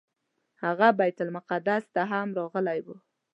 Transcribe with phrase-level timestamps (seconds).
[0.63, 2.87] هغه بیت المقدس ته هم راغلی و.